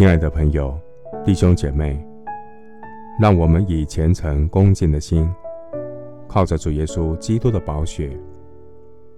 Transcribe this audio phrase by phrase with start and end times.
[0.00, 0.80] 亲爱的朋友、
[1.26, 2.02] 弟兄姐妹，
[3.20, 5.30] 让我们以虔诚恭敬的心，
[6.26, 8.18] 靠着主耶稣基督的宝血，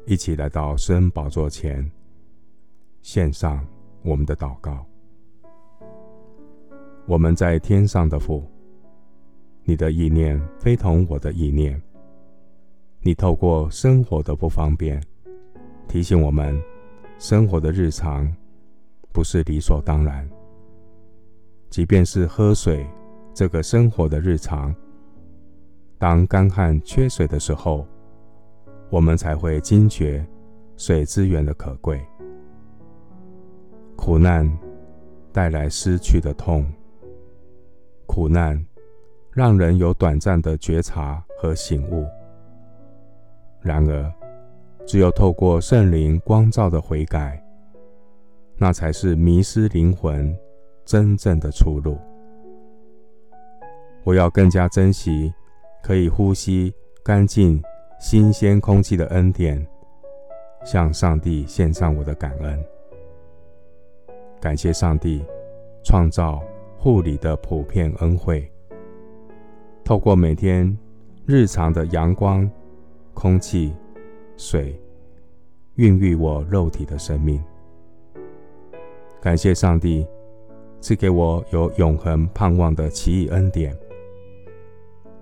[0.06, 1.88] 一起来到施恩宝座前，
[3.00, 3.64] 献上
[4.02, 4.84] 我们的祷告。
[7.06, 8.44] 我们在天上的父，
[9.62, 11.80] 你的意念非同我的意念。
[13.02, 15.00] 你透过生活的不方便，
[15.86, 16.60] 提醒我们，
[17.20, 18.28] 生活的日常
[19.12, 20.28] 不是理所当然。
[21.72, 22.86] 即便是喝水
[23.32, 24.74] 这个生活的日常，
[25.98, 27.86] 当干旱缺水的时候，
[28.90, 30.22] 我们才会惊觉
[30.76, 31.98] 水资源的可贵。
[33.96, 34.46] 苦难
[35.32, 36.70] 带来失去的痛，
[38.04, 38.62] 苦难
[39.30, 42.04] 让人有短暂的觉察和醒悟。
[43.62, 44.12] 然而，
[44.86, 47.42] 只有透过圣灵光照的悔改，
[48.58, 50.36] 那才是迷失灵魂
[50.84, 51.98] 真正的出路。
[54.04, 55.32] 我要更加珍惜
[55.82, 57.62] 可以呼吸干净、
[58.00, 59.64] 新鲜空气的恩典，
[60.64, 62.64] 向上帝献上我的感恩。
[64.40, 65.24] 感谢上帝
[65.84, 66.42] 创造
[66.76, 68.50] 护理的普遍恩惠，
[69.84, 70.76] 透过每天
[71.26, 72.50] 日常的阳光、
[73.14, 73.72] 空气、
[74.36, 74.76] 水，
[75.76, 77.40] 孕育我肉体的生命。
[79.20, 80.04] 感谢上帝。
[80.82, 83.72] 赐给我有永恒盼望的奇异恩典，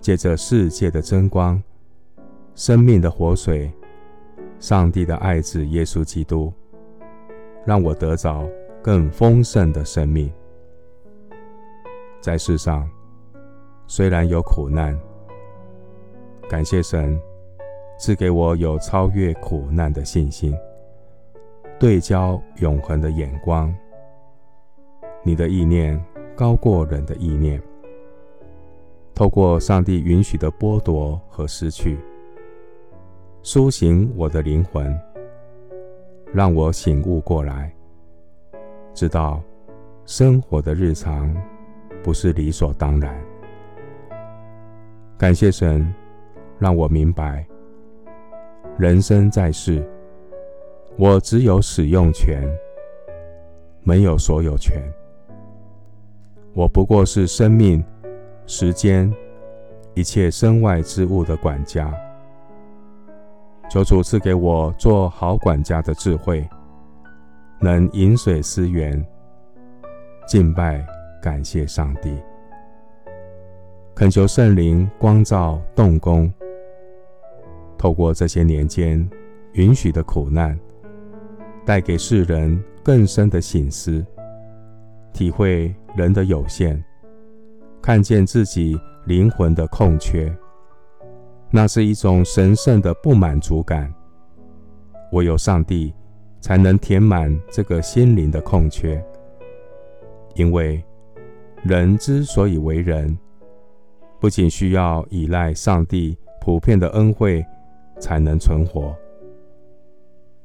[0.01, 1.63] 借着世界的真光、
[2.55, 3.71] 生命的活水、
[4.59, 6.51] 上帝的爱子耶稣基督，
[7.67, 8.49] 让我得着
[8.83, 10.33] 更丰盛的生命。
[12.23, 12.89] 在世上，
[13.87, 14.99] 虽然有苦难，
[16.49, 17.21] 感谢神
[17.99, 20.57] 赐给我有超越苦难的信心，
[21.79, 23.71] 对焦永恒的眼光。
[25.23, 26.03] 你的意念
[26.35, 27.61] 高过人的意念。
[29.15, 31.99] 透过上帝允许的剥夺和失去，
[33.43, 34.99] 苏醒我的灵魂，
[36.33, 37.71] 让我醒悟过来，
[38.95, 39.43] 知道
[40.07, 41.37] 生活的日常
[42.03, 43.15] 不是理所当然。
[45.19, 45.95] 感谢神，
[46.59, 47.47] 让我明白，
[48.79, 49.87] 人生在世，
[50.97, 52.49] 我只有使用权，
[53.83, 54.83] 没有所有权。
[56.53, 57.83] 我不过是生命、
[58.45, 59.13] 时间、
[59.95, 61.93] 一切身外之物的管家。
[63.71, 66.49] 求主赐给我做好管家的智慧，
[67.61, 69.05] 能饮水思源，
[70.27, 70.85] 敬拜
[71.23, 72.19] 感谢上帝。
[73.95, 76.33] 恳求圣灵光照动工，
[77.79, 79.09] 透过这些年间
[79.53, 80.59] 允许的苦难，
[81.65, 84.05] 带给世人更深的醒思。
[85.13, 86.83] 体会人的有限，
[87.83, 90.35] 看见自己灵魂的空缺，
[91.51, 93.93] 那是一种神圣的不满足感。
[95.13, 95.93] 唯有上帝
[96.41, 99.05] 才能填满这个心灵的空缺，
[100.35, 100.83] 因为
[101.65, 103.19] 人之所以为人，
[104.21, 107.45] 不仅需要依赖上帝普遍的恩惠
[107.99, 108.95] 才能存活，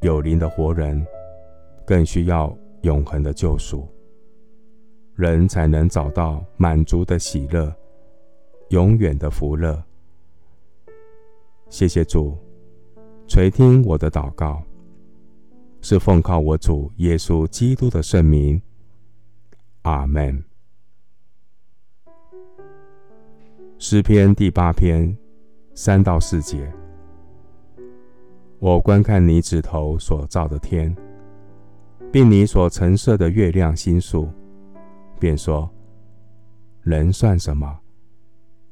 [0.01, 1.05] 有灵的活人
[1.85, 2.51] 更需要
[2.81, 3.87] 永恒的救赎。
[5.15, 7.73] 人才能找到满足的喜乐，
[8.69, 9.81] 永远的福乐。
[11.69, 12.37] 谢谢主
[13.25, 14.61] 垂听我的祷告，
[15.79, 18.61] 是奉靠我主耶稣基督的圣名。
[19.83, 20.43] 阿门。
[23.77, 25.17] 诗篇第八篇
[25.73, 26.69] 三到四节：
[28.59, 30.93] 我观看你指头所造的天，
[32.11, 34.29] 并你所陈设的月亮星宿。
[35.19, 35.69] 便说
[36.83, 37.79] ：“人算什么？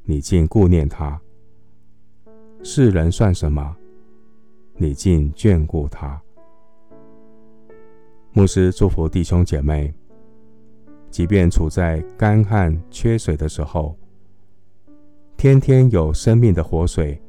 [0.03, 1.17] 你竟顾念他；
[2.63, 3.75] 世人算什么？
[4.75, 6.21] 你竟眷顾他。”
[8.33, 9.93] 牧师祝福弟兄姐妹，
[11.09, 13.95] 即便处在干旱缺水的时候，
[15.37, 17.21] 天天有生命的活水，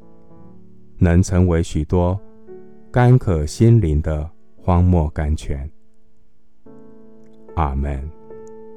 [0.99, 2.19] 能成为许多
[2.91, 5.71] 干渴心灵的荒漠甘泉。
[7.57, 8.24] 阿门。